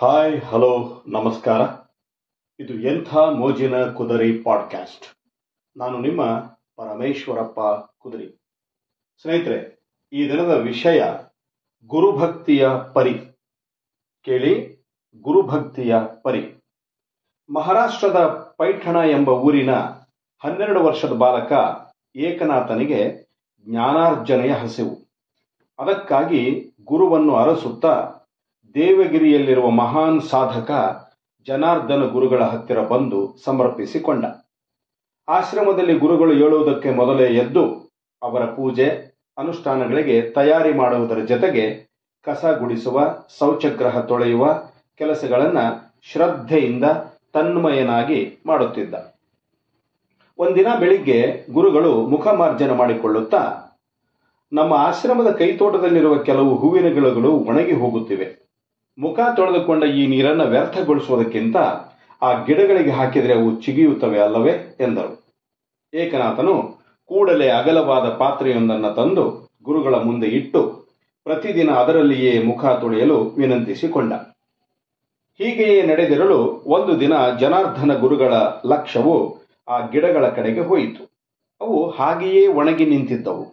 Hi 0.00 0.40
hello 0.40 1.02
ನಮಸ್ಕಾರ. 1.06 1.60
ಇದು 2.60 2.74
ಎಂಥ 2.88 3.14
ಮೋಜಿನ 3.14 3.84
ಕುದರಿ 3.84 4.38
ಪಾಡ್ಕ್ಯಾಸ್ಟ್ 4.38 5.06
ನಾನು 5.78 5.98
ನಿಮ್ಮ 5.98 6.24
ಪರಮೇಶ್ವರಪ್ಪ 6.76 7.60
ಕುದರಿ. 7.98 8.42
ಸ್ನೇಹಿತರೆ, 9.22 9.84
ಈ 10.12 10.28
ದಿನದ 10.28 10.50
ವಿಷಯ 10.50 11.02
ಗುರುಭಕ್ತಿಯ 11.86 12.68
ಪರಿ. 12.94 13.14
ಕೇಳಿ, 14.22 14.84
ಗುರುಭಕ್ತಿಯ 15.22 15.96
ಪರಿ. 16.22 16.64
ಮಹಾರಾಷ್ಟ್ರದ 17.54 18.54
ಪೈಠಣ 18.58 18.96
ಎಂಬ 18.96 19.28
ಊರಿನ 19.28 19.74
ಹನ್ನೆರಡು 20.38 20.84
ವರ್ಷದ 20.84 21.12
ಬಾಲಕ 21.12 21.52
ಏಕನಾಥನಿಗೆ 22.16 23.28
ಜ್ಞಾನಾರ್ಜನೆಯ 23.58 24.52
ಹಸಿವು. 24.52 25.10
ಅದಕ್ಕಾಗಿ 25.78 26.72
ಗುರುವನ್ನು 26.84 27.36
ಅರಸುತ್ತಾ 27.36 28.12
ದೇವಗಿರಿಯಲ್ಲಿರುವ 28.74 29.70
ಮಹಾನ್ 29.70 30.20
ಸಾಧಕ 30.22 30.70
ಜನಾರ್ದನ 31.46 32.04
ಗುರುಗಳ 32.04 32.42
ಹತ್ತಿರ 32.42 32.80
ಬಂದು 32.80 33.36
ಸಮರ್ಪಿಸಿಕೊಂಡ. 33.44 34.24
ಆಶ್ರಮದಲ್ಲಿ 35.28 35.98
ಗುರುಗಳು 35.98 36.32
ಹೇಳುವುದಕ್ಕೆ 36.32 36.90
ಮೊದಲೇ 36.90 37.26
ಎದ್ದು 37.34 37.90
ಅವರ 38.22 38.44
ಪೂಜೆ, 38.44 39.16
ಅನುಷ್ಠಾನಗಳಿಗೆ 39.38 40.22
ತಯಾರಿ 40.22 40.72
ಮಾಡುವುದರ 40.72 41.18
ಜೊತೆಗೆ 41.18 41.88
ಕಸ 42.22 42.44
ಗುಡಿಸುವ, 42.44 43.14
ಶೌಚಗ್ರಹ 43.38 44.00
ತೊಳೆಯುವ 44.00 44.62
ಕೆಲಸಗಳನ್ನು 44.98 45.94
ಶ್ರದ್ಧೆಯಿಂದ 46.12 46.84
ತನ್ಮಯನಾಗಿ 47.32 48.38
ಮಾಡುತ್ತಿದ್ದ. 48.46 48.94
ಒಂದಿನ 50.38 50.66
ಬೆಳಿಗ್ಗೆ 50.80 51.46
ಗುರುಗಳು 51.52 52.06
ಮುಖಮಾರ್ಜನ 52.06 52.72
ಮಾಡಿಕೊಳ್ಳುತ್ತಾ, 52.72 53.62
ನಮ್ಮ 54.52 54.74
ಆಶ್ರಮದ 54.74 55.30
ಕೈತೋಟದಲ್ಲಿರುವ 55.30 56.18
ಕೆಲವು 56.18 56.56
ಹೂವಿನ 56.56 56.88
ಗಿಡಗಳು 56.88 57.32
ಒಣಗಿ 57.32 57.72
ಹೋಗುತ್ತಿವೆ. 57.72 58.49
ಮುಖ 59.00 59.20
ತೊಳೆದುಕೊಂಡ 59.36 59.84
ಈ 59.84 60.06
ನೀರನ್ನು 60.06 60.44
ವ್ಯರ್ಥಗೊಳಿಸುವುದಕ್ಕಿಂತ 60.44 61.56
ಆ 62.22 62.44
ಗಿಡಗಳಿಗೆ 62.44 62.90
ಹಾಕಿದರೆ 62.90 63.34
ಅವು 63.34 63.60
ಚಿಗಿಯುತ್ತವೆ 63.60 64.18
ಅಲ್ಲವೇ 64.18 64.76
ಎಂದರು. 64.80 65.12
ಏಕನಾಥನು 65.94 66.54
ಕೂಡಲೇ 67.04 67.48
ಅಗಲವಾದ 67.48 68.08
ಪಾತ್ರೆಯೊಂದನ್ನು 68.08 68.94
ತಂದು 68.94 69.24
ಗುರುಗಳ 69.62 69.94
ಮುಂದೆ 69.94 70.26
ಇಟ್ಟು 70.26 70.88
ಪ್ರತಿದಿನ 71.24 71.70
ಅದರಲ್ಲಿಯೇ 71.70 72.42
ಮುಖ 72.42 72.64
ತೊಳೆಯಲು 72.64 73.18
ವಿನಂತಿಸಿಕೊಂಡ. 73.24 74.12
ಹೀಗೆಯೇ 75.38 75.82
ನಡೆದಿರಲು 75.82 76.62
ಒಂದು 76.66 77.00
ದಿನ 77.00 77.12
ಜನಾರ್ದನ 77.40 77.94
ಗುರುಗಳ 77.94 78.34
ಲಕ್ಷ್ಯವು 78.66 79.38
ಆ 79.68 79.86
ಗಿಡಗಳ 79.86 80.28
ಕಡೆಗೆ 80.28 80.60
ಹೋಯಿತು. 80.60 81.10
ಅವು 81.60 81.90
ಹಾಗೆಯೇ 81.90 82.46
ಒಣಗಿ 82.46 82.86
ನಿಂತಿದ್ದವು. 82.86 83.44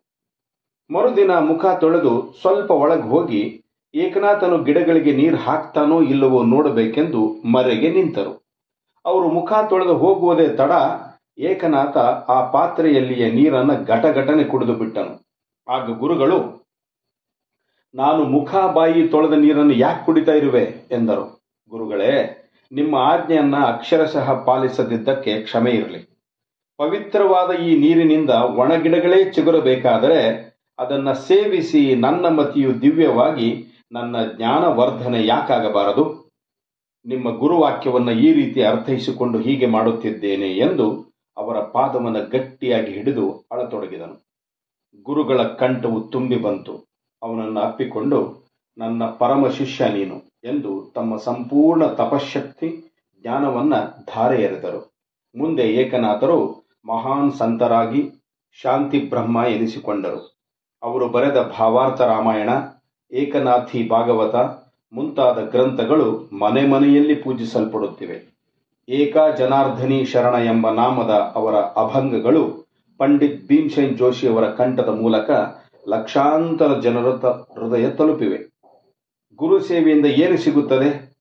ಮರುದಿನ 0.94 1.32
ಮುಖ 1.40 1.66
ತೊಳೆದು 1.80 2.38
ಸ್ವಲ್ಪ 2.42 2.72
ಒಳಗೆ 2.72 3.04
ಹೋಗಿ 3.04 3.62
ಏಕನಾಥನು 3.96 4.64
ಗಿಡಗಳಿಗೆ 4.64 5.12
ನೀರು 5.16 5.38
ಹಾಕ್ತಾನೋ 5.38 6.02
ಇಲ್ಲವೋ 6.02 6.44
ನೋಡಬೇಕೆಂದು 6.44 7.22
ಮರೆಗೆ 7.48 7.90
ನಿಂತರು. 7.90 8.34
ಅವರು 9.06 9.28
ಮುಖ 9.30 9.54
ತೊಳೆದು 9.70 9.98
ಹೋಗುವುದೇ 9.98 10.48
ತಡ, 10.48 10.72
ಏಕನಾಥ 11.40 11.98
ಆ 12.36 12.52
ಪಾತ್ರೆಯಲ್ಲಿಯ 12.52 13.32
ನೀರನ್ನು 13.32 13.86
ಘಟಘಟನೆ 13.86 14.44
ಕುಡಿದು 14.44 14.74
ಬಿಟ್ಟನು. 14.74 15.14
ಆಗ 15.68 15.98
ಗುರುಗಳು, 15.98 16.40
ನಾನು 17.96 18.24
ಮುಖ 18.24 18.56
ಬಾಯಿ 18.74 19.08
ತೊಳೆದ 19.08 19.32
ನೀರನ್ನು 19.32 19.74
ಯಾಕೆ 19.74 20.06
ಕುಡಿತಾ 20.06 20.32
ಇರುವೆ? 20.32 20.88
ಎಂದರು. 20.92 21.26
ಗುರುಗಳೇ, 21.70 22.14
ನಿಮ್ಮ 22.72 22.96
ಆಜ್ಞೆಯನ್ನ 22.96 23.56
ಅಕ್ಷರಶಃ 23.66 24.44
ಪಾಲಿಸದಿದ್ದಕ್ಕೆ 24.44 25.42
ಕ್ಷಮೆ 25.42 25.72
ಇರಲಿ. 25.72 26.02
ಪವಿತ್ರವಾದ 26.78 27.52
ಈ 27.52 27.78
ನೀರಿನಿಂದ 27.78 28.30
ಒಣಗಿಡಗಳೇ 28.30 29.32
ಚಿಗುರಬೇಕಾದರೆ 29.32 30.20
ಅದನ್ನು 30.80 31.14
ಸೇವಿಸಿ 31.28 31.96
ನನ್ನ 31.96 32.26
ಮತಿಯು 32.28 32.82
ದಿವ್ಯವಾಗಿ 32.82 33.50
ನನ್ನ 33.92 34.16
ಜ್ಞಾನವರ್ಧನೆ 34.38 35.26
ಯಾಕಾಗಬಾರದು? 35.26 36.04
ನಿಮ್ಮ 37.06 37.38
ಗುರುವಾಕ್ಯವನ್ನು 37.38 38.12
ಈ 38.12 38.34
ರೀತಿ 38.34 38.64
ಅರ್ಥೈಸಿಕೊಂಡು 38.64 39.40
ಹೀಗೆ 39.40 39.66
ಮಾಡುತ್ತಿದ್ದೇನೆ 39.66 40.58
ಎಂದು 40.58 41.16
ಅವರ 41.38 41.60
ಪಾದವನ್ನು 41.60 42.30
ಗಟ್ಟಿಯಾಗಿ 42.30 42.92
ಹಿಡಿದು 42.92 43.46
ಅಳತೊಡಗಿದನು. 43.52 44.16
ಗುರುಗಳ 45.04 45.44
ಕಂಠವು 45.44 46.02
ತುಂಬಿ 46.02 46.36
ಬಂತು. 46.36 46.74
ಅವನನ್ನು 47.24 47.60
ಅಪ್ಪಿಕೊಂಡು, 47.60 48.48
ನನ್ನ 48.78 49.06
ಪರಮ 49.06 49.48
ಶಿಷ್ಯ 49.48 49.90
ನೀನು 49.90 50.18
ಎಂದು 50.44 50.92
ತಮ್ಮ 50.96 51.18
ಸಂಪೂರ್ಣ 51.18 51.88
ತಪಶಕ್ತಿ 51.88 52.70
ಜ್ಞಾನವನ್ನ 53.22 53.74
ಧಾರೆ 53.82 54.44
ಎರೆದರು 54.44 54.94
ಮುಂದೆ 55.36 55.74
ಏಕನಾಥರು 55.74 56.38
ಮಹಾನ್ 56.86 57.32
ಸಂತರಾಗಿ 57.32 58.12
ಶಾಂತಿ 58.62 59.00
ಬ್ರಹ್ಮ 59.00 59.44
ಎನಿಸಿಕೊಂಡರು. 59.50 60.38
ಅವರು 60.84 61.10
ಬರೆದ 61.10 61.54
ಭಾವಾರ್ಥ 61.60 62.02
ರಾಮಾಯಣ 62.02 62.50
ಏಕನಾಥಿ 63.12 63.88
ಭಾಗವತ 63.88 64.36
ಮುಂತಾದ 64.94 65.40
ಗ್ರಂಥಗಳು 65.40 66.30
ಮನೆ 66.40 66.68
ಮನೆಯಲ್ಲಿ 66.68 67.16
ಪೂಜಿಸಲ್ಪಡುತ್ತಿವೆ. 67.16 68.38
ಏಕ 68.90 69.18
ಜನಾರ್ಧನಿ 69.38 70.06
ಶರಣ 70.06 70.34
ಎಂಬ 70.34 70.70
ನಾಮದ 70.70 71.10
ಅವರ 71.10 71.56
ಅಭಂಗಗಳು 71.56 72.68
ಪಂಡಿತ್ 72.98 73.48
ಭೀಮ್ಸೇನ್ 73.48 73.98
ಜೋಶಿ 73.98 74.28
ಅವರ 74.28 74.50
ಕಂಠದ 74.50 74.90
ಮೂಲಕ 74.90 75.30
ಲಕ್ಷಾಂತರ 75.88 76.80
ಜನರ 76.80 77.10
ಹೃದಯ 77.60 77.90
ತಲುಪಿವೆ. 77.90 78.38
ಗುರು 79.38 79.60
ಸೇವೆಯಿಂದ 79.60 80.06
ಏನು 80.06 80.38
ಸಿಗುತ್ತದೆ? 80.38 81.16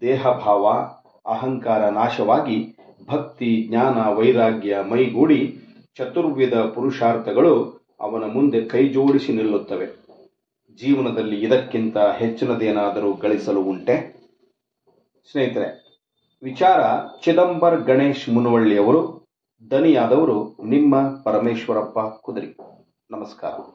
ದೇಹಭಾವ, 0.00 0.66
ಅಹಂಕಾರ 1.26 1.88
ನಾಶವಾಗಿ 1.88 2.76
ಭಕ್ತಿ, 3.10 3.66
ಜ್ಞಾನ, 3.68 4.08
ವೈರಾಗ್ಯ 4.08 4.78
ಮೈಗೂಡಿ 4.90 5.58
ಚತುರ್ವಿಧ 5.98 6.54
ಪುರುಷಾರ್ಥಗಳು 6.54 7.82
ಅವನ 8.00 8.24
ಮುಂದೆ 8.32 8.60
ಕೈಜೋಡಿಸಿ 8.60 9.32
ನಿಲ್ಲುತ್ತವೆ. 9.32 10.07
ಜೀವನದಲ್ಲಿ 10.78 11.40
ಇದಕ್ಕಿಂತ 11.40 11.98
ಹೆಚ್ಚಿನದೇನಾದರೂ 11.98 13.12
ಗಳಿಸಲು 13.12 13.62
ಉಂಟೆ? 13.62 14.18
ಸ್ನೇಹಿತರೆ, 15.30 15.88
ವಿಚಾರ 16.42 16.80
ಚಿದಂಬರ್ 17.24 17.82
ಗಣೇಶ್ 17.82 18.28
ಮುನವಳ್ಳಿಯವರು 18.28 19.26
ದನಿಯಾದವರು 19.70 20.56
ನಿಮ್ಮ 20.64 21.22
ಪರಮೇಶ್ವರಪ್ಪ 21.22 21.98
ಕುದರಿ. 21.98 22.56
ನಮಸ್ಕಾರ. 23.10 23.74